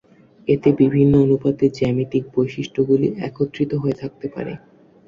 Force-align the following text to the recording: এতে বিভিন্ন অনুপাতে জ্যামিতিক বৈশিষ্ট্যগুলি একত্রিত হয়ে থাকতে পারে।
এতে 0.47 0.69
বিভিন্ন 0.81 1.13
অনুপাতে 1.21 1.65
জ্যামিতিক 1.77 2.23
বৈশিষ্ট্যগুলি 2.35 3.07
একত্রিত 3.27 3.71
হয়ে 3.81 3.99
থাকতে 4.01 4.27
পারে। 4.35 4.53